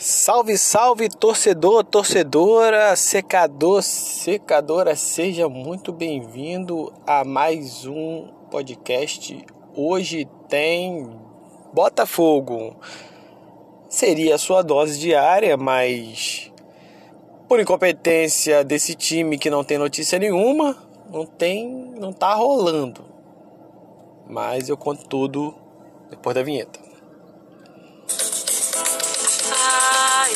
Salve, 0.00 0.56
salve, 0.56 1.08
torcedor, 1.08 1.82
torcedora, 1.82 2.94
secador, 2.94 3.82
secadora, 3.82 4.94
seja 4.94 5.48
muito 5.48 5.92
bem-vindo 5.92 6.92
a 7.04 7.24
mais 7.24 7.84
um 7.84 8.28
podcast. 8.48 9.44
Hoje 9.74 10.28
tem 10.48 11.18
Botafogo. 11.72 12.76
Seria 13.88 14.36
a 14.36 14.38
sua 14.38 14.62
dose 14.62 15.00
diária, 15.00 15.56
mas 15.56 16.52
por 17.48 17.58
incompetência 17.58 18.62
desse 18.62 18.94
time 18.94 19.36
que 19.36 19.50
não 19.50 19.64
tem 19.64 19.78
notícia 19.78 20.16
nenhuma, 20.16 20.76
não 21.10 21.26
tem, 21.26 21.68
não 21.98 22.12
tá 22.12 22.32
rolando. 22.34 23.04
Mas 24.28 24.68
eu 24.68 24.76
conto 24.76 25.08
tudo 25.08 25.52
depois 26.08 26.36
da 26.36 26.42
vinheta. 26.44 26.87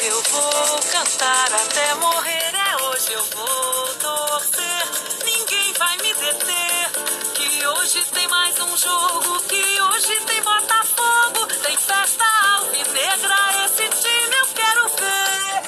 Vou 0.00 0.78
cantar 0.90 1.52
até 1.52 1.94
morrer. 1.96 2.52
É 2.54 2.82
hoje 2.84 3.12
eu 3.12 3.24
vou 3.24 3.94
torcer. 4.00 4.84
Ninguém 5.24 5.72
vai 5.74 5.96
me 5.98 6.14
deter. 6.14 6.90
Que 7.34 7.66
hoje 7.66 8.02
tem 8.14 8.26
mais 8.28 8.58
um 8.60 8.76
jogo. 8.76 9.40
Que 9.42 9.80
hoje 9.82 10.20
tem 10.26 10.42
Botafogo. 10.42 11.46
Tem 11.62 11.76
festa 11.76 12.24
alvinegra. 12.56 13.36
Esse 13.66 13.88
time 14.00 14.36
eu 14.40 14.46
quero 14.54 14.88
ver. 14.88 15.62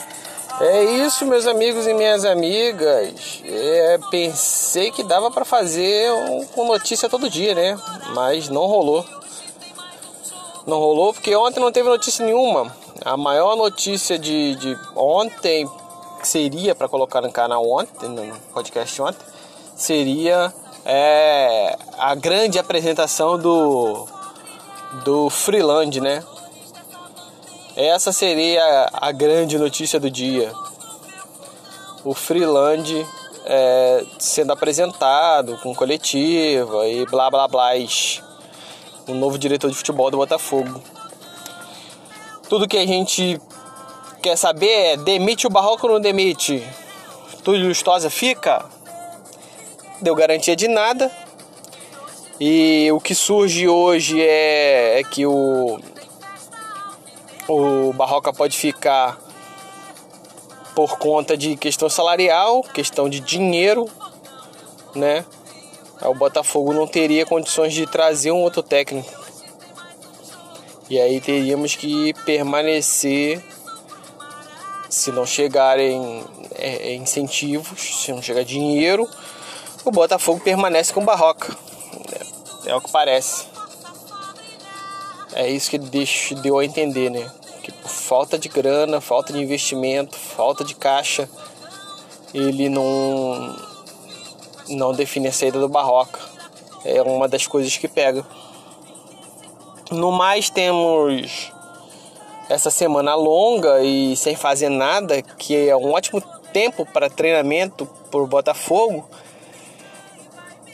É 0.60 0.84
isso, 1.06 1.26
meus 1.26 1.46
amigos 1.46 1.86
e 1.86 1.92
minhas 1.92 2.24
amigas. 2.24 3.42
É, 3.44 3.98
pensei 4.10 4.90
que 4.90 5.02
dava 5.02 5.30
para 5.30 5.44
fazer 5.44 6.10
um, 6.12 6.46
com 6.46 6.66
notícia 6.66 7.08
todo 7.10 7.28
dia, 7.28 7.54
né? 7.54 7.78
Mas 8.14 8.48
não 8.48 8.66
rolou. 8.66 9.04
Não 10.66 10.78
rolou 10.78 11.12
porque 11.12 11.36
ontem 11.36 11.60
não 11.60 11.70
teve 11.70 11.88
notícia 11.90 12.24
nenhuma. 12.24 12.83
A 13.04 13.18
maior 13.18 13.54
notícia 13.54 14.18
de, 14.18 14.54
de 14.54 14.78
ontem, 14.96 15.68
que 16.22 16.26
seria 16.26 16.74
para 16.74 16.88
colocar 16.88 17.20
no 17.20 17.30
canal 17.30 17.62
ontem, 17.68 18.08
no 18.08 18.34
podcast 18.54 19.02
ontem, 19.02 19.26
seria 19.76 20.50
é, 20.86 21.76
a 21.98 22.14
grande 22.14 22.58
apresentação 22.58 23.38
do, 23.38 24.06
do 25.04 25.28
Freeland, 25.28 26.00
né? 26.00 26.24
Essa 27.76 28.10
seria 28.10 28.88
a 28.90 29.12
grande 29.12 29.58
notícia 29.58 30.00
do 30.00 30.10
dia. 30.10 30.50
O 32.02 32.14
Freeland 32.14 33.06
é, 33.44 34.02
sendo 34.18 34.54
apresentado 34.54 35.58
com 35.58 35.74
coletiva 35.74 36.88
e 36.88 37.04
blá 37.04 37.30
blá 37.30 37.46
blá. 37.48 37.72
O 39.06 39.12
novo 39.12 39.36
diretor 39.36 39.70
de 39.70 39.76
futebol 39.76 40.10
do 40.10 40.16
Botafogo. 40.16 40.80
Tudo 42.54 42.68
que 42.68 42.78
a 42.78 42.86
gente 42.86 43.40
quer 44.22 44.36
saber 44.36 44.70
é 44.70 44.96
demite 44.96 45.44
o 45.44 45.50
Barroco 45.50 45.88
ou 45.88 45.94
não 45.94 46.00
demite? 46.00 46.62
Túlio 47.42 47.66
Lustosa 47.66 48.08
fica? 48.08 48.64
Deu 50.00 50.14
garantia 50.14 50.54
de 50.54 50.68
nada. 50.68 51.10
E 52.38 52.88
o 52.92 53.00
que 53.00 53.12
surge 53.12 53.66
hoje 53.66 54.22
é, 54.22 55.00
é 55.00 55.02
que 55.02 55.26
o, 55.26 55.80
o 57.48 57.92
Barroca 57.94 58.32
pode 58.32 58.56
ficar 58.56 59.18
por 60.76 60.96
conta 60.96 61.36
de 61.36 61.56
questão 61.56 61.88
salarial, 61.88 62.62
questão 62.72 63.08
de 63.08 63.18
dinheiro, 63.18 63.90
né? 64.94 65.24
O 66.02 66.14
Botafogo 66.14 66.72
não 66.72 66.86
teria 66.86 67.26
condições 67.26 67.74
de 67.74 67.84
trazer 67.84 68.30
um 68.30 68.42
outro 68.42 68.62
técnico. 68.62 69.23
E 70.88 71.00
aí 71.00 71.20
teríamos 71.20 71.74
que 71.74 72.12
permanecer 72.24 73.42
se 74.88 75.10
não 75.10 75.26
chegarem 75.26 76.24
é, 76.54 76.90
é, 76.90 76.94
incentivos, 76.94 77.80
se 78.04 78.12
não 78.12 78.22
chegar 78.22 78.44
dinheiro, 78.44 79.08
o 79.84 79.90
Botafogo 79.90 80.40
permanece 80.40 80.92
com 80.92 81.04
Barroca. 81.04 81.56
É, 82.66 82.70
é 82.70 82.76
o 82.76 82.80
que 82.80 82.90
parece. 82.90 83.46
É 85.34 85.50
isso 85.50 85.68
que 85.68 85.78
deixa, 85.78 86.34
deu 86.36 86.58
a 86.58 86.64
entender, 86.64 87.10
né? 87.10 87.28
Que 87.62 87.72
por 87.72 87.90
falta 87.90 88.38
de 88.38 88.48
grana, 88.48 89.00
falta 89.00 89.32
de 89.32 89.40
investimento, 89.42 90.16
falta 90.16 90.62
de 90.62 90.74
caixa, 90.74 91.28
ele 92.32 92.68
não 92.68 93.56
não 94.68 94.92
define 94.92 95.28
a 95.28 95.32
saída 95.32 95.58
do 95.58 95.68
Barroca. 95.68 96.20
É 96.84 97.02
uma 97.02 97.28
das 97.28 97.46
coisas 97.46 97.76
que 97.76 97.88
pega. 97.88 98.24
No 99.90 100.10
mais, 100.10 100.48
temos 100.48 101.52
essa 102.48 102.70
semana 102.70 103.14
longa 103.14 103.82
e 103.82 104.16
sem 104.16 104.34
fazer 104.34 104.68
nada, 104.68 105.22
que 105.22 105.68
é 105.68 105.76
um 105.76 105.92
ótimo 105.92 106.20
tempo 106.52 106.86
para 106.86 107.10
treinamento 107.10 107.86
por 108.10 108.26
Botafogo. 108.26 109.08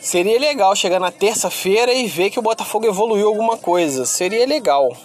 Seria 0.00 0.38
legal 0.38 0.75
chegar 0.76 1.00
na 1.00 1.10
terça-feira 1.10 1.93
e 1.93 2.06
ver 2.06 2.31
que 2.31 2.38
o 2.38 2.43
Botafogo 2.43 2.87
evoluiu 2.87 3.28
alguma 3.28 3.56
coisa. 3.59 4.06
Seria 4.06 4.47
legal. 4.47 4.97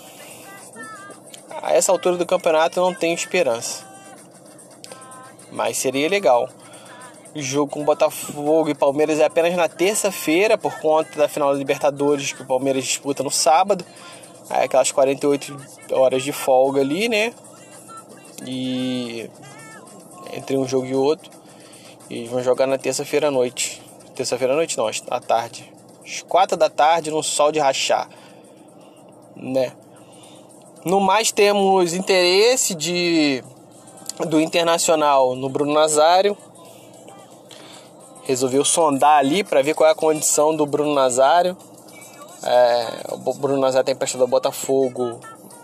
A 1.62 1.74
essa 1.74 1.92
altura 1.92 2.16
do 2.16 2.26
campeonato 2.26 2.80
eu 2.80 2.84
não 2.84 2.94
tenho 2.94 3.16
esperança. 3.16 3.84
Mas 5.52 5.78
seria 5.78 6.08
legal. 6.08 6.50
Jogo 7.36 7.74
com 7.74 7.84
Botafogo 7.84 8.70
e 8.70 8.74
Palmeiras 8.74 9.20
é 9.20 9.26
apenas 9.26 9.54
na 9.56 9.68
terça-feira, 9.68 10.58
por 10.58 10.80
conta 10.80 11.18
da 11.18 11.28
final 11.28 11.52
da 11.52 11.58
Libertadores 11.58 12.32
que 12.32 12.42
o 12.42 12.46
Palmeiras 12.46 12.86
disputa 12.86 13.24
no 13.24 13.30
sábado. 13.30 13.84
Aí 14.50 14.64
aquelas 14.64 14.90
48 14.90 15.58
horas 15.92 16.24
de 16.24 16.32
folga 16.32 16.80
ali, 16.80 17.10
né? 17.10 17.34
E 18.48 19.30
entre 20.32 20.56
um 20.56 20.66
jogo 20.66 20.86
e 20.86 20.96
outro. 20.96 21.30
E 22.10 22.26
vão 22.28 22.42
jogar 22.42 22.68
na 22.68 22.78
terça-feira 22.78 23.28
à 23.28 23.32
noite. 23.32 23.82
Terça-feira 24.16 24.54
à 24.54 24.56
noite 24.56 24.78
não, 24.78 24.88
à 24.88 25.20
tarde. 25.20 25.74
Às 26.06 26.22
quatro 26.22 26.56
da 26.56 26.70
tarde 26.70 27.12
no 27.12 27.22
sol 27.22 27.52
de 27.52 27.60
rachar. 27.60 28.08
Né? 29.36 29.74
No 30.86 31.02
mais 31.02 31.34
temos 31.34 31.94
interesse 31.94 32.74
de 32.74 33.44
do 34.30 34.40
Internacional 34.40 35.36
no 35.36 35.50
Bruno 35.50 35.74
Nazário 35.74 36.38
resolveu 38.26 38.66
sondar 38.66 39.20
ali 39.20 39.44
para 39.44 39.62
ver 39.62 39.74
qual 39.74 39.88
é 39.88 39.92
a 39.94 39.96
condição 39.96 40.56
do 40.56 40.66
Bruno 40.66 40.94
Nazário. 40.94 41.56
É, 42.44 42.88
o 43.12 43.34
Bruno 43.34 43.60
Nazário 43.60 43.86
tem 43.86 43.96
emprestado 43.96 44.22
ao 44.22 44.28
Botafogo 44.28 45.20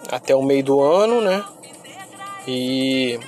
até 0.10 0.36
o 0.36 0.42
meio 0.42 0.64
do 0.64 0.82
ano, 0.82 1.22
né? 1.22 1.44
E 2.48 3.20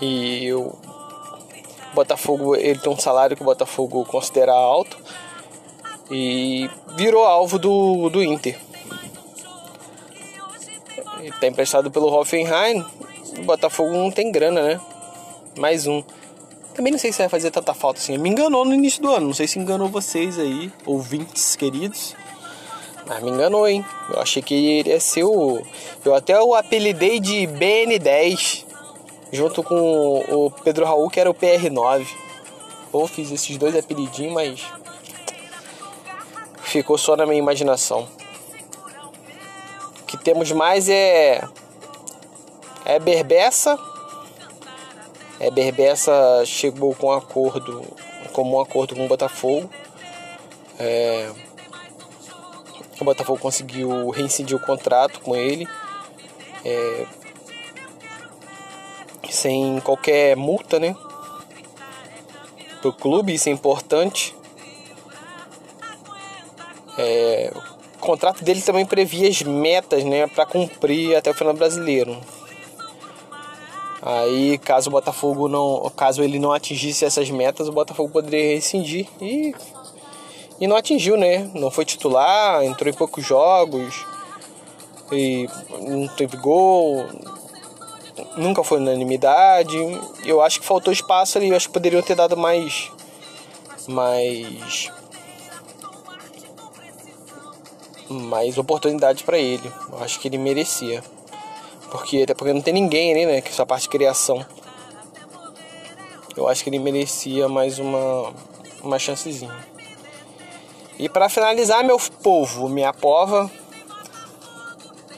e 0.00 0.52
o 0.52 0.72
Botafogo 1.94 2.54
ele 2.54 2.78
tem 2.78 2.92
um 2.92 2.98
salário 2.98 3.34
que 3.34 3.42
o 3.42 3.46
Botafogo 3.46 4.04
considera 4.04 4.52
alto 4.52 4.98
e 6.10 6.70
virou 6.96 7.24
alvo 7.24 7.58
do, 7.58 8.10
do 8.10 8.22
Inter. 8.22 8.58
Ele 11.18 11.30
está 11.30 11.46
emprestado 11.46 11.90
pelo 11.90 12.12
Hoffenheim. 12.12 12.84
O 13.38 13.42
Botafogo 13.42 13.92
não 13.92 14.10
tem 14.10 14.30
grana, 14.30 14.62
né? 14.62 14.80
Mais 15.58 15.86
um. 15.86 16.02
Também 16.76 16.92
não 16.92 16.98
sei 16.98 17.10
se 17.10 17.18
vai 17.18 17.28
fazer 17.30 17.50
tanta 17.50 17.72
falta 17.72 17.98
assim. 17.98 18.18
Me 18.18 18.28
enganou 18.28 18.62
no 18.62 18.74
início 18.74 19.00
do 19.00 19.10
ano. 19.10 19.28
Não 19.28 19.32
sei 19.32 19.48
se 19.48 19.58
enganou 19.58 19.88
vocês 19.88 20.38
aí, 20.38 20.70
ouvintes 20.84 21.56
queridos. 21.56 22.14
Mas 23.06 23.22
me 23.22 23.30
enganou, 23.30 23.66
hein? 23.66 23.82
Eu 24.10 24.20
achei 24.20 24.42
que 24.42 24.54
ele 24.54 24.90
ia 24.90 25.00
ser 25.00 25.24
o. 25.24 25.62
Eu 26.04 26.14
até 26.14 26.38
o 26.38 26.54
apelidei 26.54 27.18
de 27.18 27.46
BN10. 27.46 28.66
Junto 29.32 29.62
com 29.62 30.18
o 30.28 30.50
Pedro 30.50 30.84
Raul, 30.84 31.08
que 31.08 31.18
era 31.18 31.30
o 31.30 31.34
PR9. 31.34 32.06
Pô, 32.92 33.06
fiz 33.06 33.32
esses 33.32 33.56
dois 33.56 33.74
apelidinhos, 33.74 34.34
mas. 34.34 34.62
Ficou 36.62 36.98
só 36.98 37.16
na 37.16 37.24
minha 37.24 37.38
imaginação. 37.38 38.06
O 40.02 40.04
que 40.04 40.18
temos 40.18 40.52
mais 40.52 40.90
é. 40.90 41.42
É 42.84 42.98
Berbeça 42.98 43.78
é, 45.38 45.50
Berbessa 45.50 46.44
chegou 46.44 46.94
com 46.94 47.08
um 47.08 47.12
acordo, 47.12 47.82
como 48.32 48.56
um 48.56 48.60
acordo 48.60 48.94
com 48.94 49.04
o 49.04 49.08
Botafogo. 49.08 49.68
É, 50.78 51.30
o 53.00 53.04
Botafogo 53.04 53.38
conseguiu 53.38 54.10
reincidir 54.10 54.56
o 54.56 54.60
contrato 54.60 55.20
com 55.20 55.36
ele. 55.36 55.68
É, 56.64 57.06
sem 59.30 59.80
qualquer 59.80 60.34
multa, 60.36 60.80
né? 60.80 60.96
Pro 62.80 62.92
clube, 62.92 63.34
isso 63.34 63.48
é 63.48 63.52
importante. 63.52 64.34
É, 66.98 67.52
o 67.96 67.98
contrato 67.98 68.42
dele 68.42 68.62
também 68.62 68.86
previa 68.86 69.28
as 69.28 69.42
metas, 69.42 70.02
né, 70.04 70.26
para 70.26 70.46
cumprir 70.46 71.14
até 71.14 71.30
o 71.30 71.34
final 71.34 71.52
brasileiro. 71.52 72.18
Aí, 74.08 74.56
caso 74.58 74.88
o 74.88 74.92
Botafogo 74.92 75.48
não, 75.48 75.90
caso 75.96 76.22
ele 76.22 76.38
não 76.38 76.52
atingisse 76.52 77.04
essas 77.04 77.28
metas, 77.28 77.68
o 77.68 77.72
Botafogo 77.72 78.08
poderia 78.08 78.54
rescindir 78.54 79.08
e 79.20 79.52
e 80.60 80.66
não 80.68 80.76
atingiu, 80.76 81.16
né? 81.16 81.50
Não 81.54 81.72
foi 81.72 81.84
titular, 81.84 82.64
entrou 82.64 82.88
em 82.88 82.94
poucos 82.96 83.26
jogos. 83.26 84.06
e 85.10 85.48
não 85.80 86.06
teve 86.06 86.36
gol, 86.36 87.04
nunca 88.36 88.62
foi 88.62 88.78
unanimidade. 88.78 89.76
Eu 90.24 90.40
acho 90.40 90.60
que 90.60 90.66
faltou 90.66 90.92
espaço 90.92 91.36
ali, 91.36 91.48
eu 91.48 91.56
acho 91.56 91.66
que 91.66 91.74
poderiam 91.74 92.00
ter 92.00 92.14
dado 92.14 92.36
mais 92.36 92.92
mais 93.88 94.88
mais 98.08 98.56
oportunidade 98.56 99.24
para 99.24 99.36
ele. 99.36 99.72
Eu 99.92 99.98
acho 99.98 100.20
que 100.20 100.28
ele 100.28 100.38
merecia. 100.38 101.02
Porque 101.96 102.22
até 102.22 102.34
porque 102.34 102.52
não 102.52 102.60
tem 102.60 102.74
ninguém 102.74 103.12
ali, 103.12 103.26
né, 103.26 103.40
que 103.40 103.48
essa 103.48 103.66
parte 103.66 103.82
de 103.82 103.88
criação. 103.88 104.44
Eu 106.36 106.48
acho 106.48 106.62
que 106.62 106.70
ele 106.70 106.78
merecia 106.78 107.48
mais 107.48 107.78
uma 107.78 108.32
uma 108.82 108.98
chancezinha. 108.98 109.54
E 110.98 111.08
para 111.08 111.28
finalizar, 111.28 111.84
meu 111.84 111.98
povo, 112.22 112.68
minha 112.68 112.92
pova, 112.92 113.50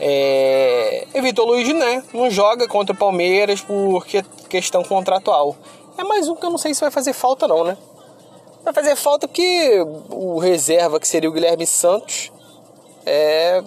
é, 0.01 1.07
Vitor 1.15 1.47
Luiz, 1.47 1.69
né? 1.75 2.03
Não 2.13 2.31
joga 2.31 2.67
contra 2.67 2.95
o 2.95 2.99
Palmeiras 2.99 3.61
por 3.61 4.07
questão 4.49 4.83
contratual. 4.83 5.57
É 5.97 6.05
mais 6.05 6.29
um 6.29 6.37
que 6.37 6.47
eu 6.47 6.51
não 6.51 6.59
sei 6.59 6.75
se 6.75 6.81
vai 6.81 6.91
fazer 6.91 7.13
falta, 7.13 7.47
não, 7.47 7.65
né? 7.65 7.77
Vai 8.65 8.73
fazer 8.73 8.97
falta 8.97 9.27
porque 9.27 9.85
o 10.11 10.39
reserva, 10.39 11.01
que 11.01 11.09
seria 11.09 11.29
o 11.29 11.33
Guilherme 11.33 11.67
Santos, 11.67 12.33
é. 13.05 13.63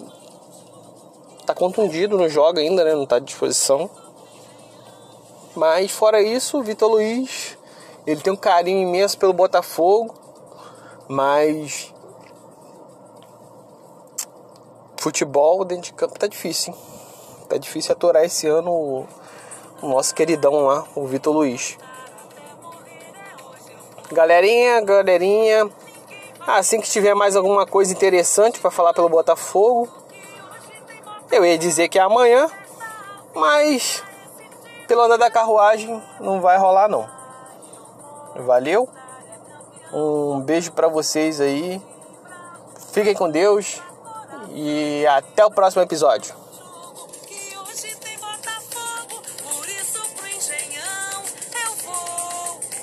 Tá 1.46 1.54
contundido, 1.54 2.16
não 2.16 2.28
joga 2.28 2.60
ainda, 2.60 2.84
né? 2.84 2.94
Não 2.94 3.06
tá 3.06 3.16
à 3.16 3.20
disposição. 3.20 3.90
Mas 5.54 5.90
fora 5.90 6.22
isso, 6.22 6.58
o 6.58 6.62
Vitor 6.62 6.90
Luiz, 6.90 7.58
ele 8.06 8.20
tem 8.20 8.32
um 8.32 8.36
carinho 8.36 8.88
imenso 8.88 9.18
pelo 9.18 9.32
Botafogo, 9.32 10.14
mas 11.08 11.92
futebol 14.96 15.64
dentro 15.64 15.84
de 15.84 15.92
campo 15.92 16.18
tá 16.18 16.26
difícil, 16.26 16.72
hein? 16.72 16.80
Tá 17.48 17.58
difícil 17.58 17.92
aturar 17.92 18.24
esse 18.24 18.46
ano 18.46 18.70
o, 18.70 19.06
nosso 19.82 20.14
queridão 20.14 20.64
lá, 20.66 20.86
o 20.94 21.06
Vitor 21.06 21.34
Luiz. 21.34 21.76
Galerinha, 24.10 24.80
galerinha, 24.80 25.70
assim 26.46 26.80
que 26.80 26.88
tiver 26.88 27.14
mais 27.14 27.36
alguma 27.36 27.66
coisa 27.66 27.92
interessante 27.92 28.58
para 28.58 28.70
falar 28.70 28.94
pelo 28.94 29.08
Botafogo, 29.08 30.01
eu 31.32 31.44
ia 31.44 31.56
dizer 31.56 31.88
que 31.88 31.98
é 31.98 32.02
amanhã, 32.02 32.48
mas 33.34 34.04
pelo 34.86 35.02
andar 35.02 35.16
da 35.16 35.30
carruagem 35.30 36.02
não 36.20 36.40
vai 36.40 36.58
rolar 36.58 36.88
não. 36.88 37.08
Valeu? 38.36 38.88
Um 39.92 40.40
beijo 40.40 40.72
para 40.72 40.88
vocês 40.88 41.40
aí. 41.40 41.80
Fiquem 42.92 43.14
com 43.14 43.30
Deus 43.30 43.80
e 44.50 45.06
até 45.06 45.44
o 45.44 45.50
próximo 45.50 45.82
episódio. 45.82 46.41